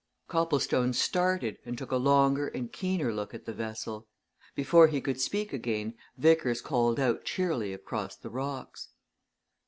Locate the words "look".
3.13-3.35